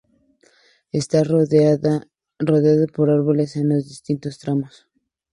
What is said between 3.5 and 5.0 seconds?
en los distintos tramos.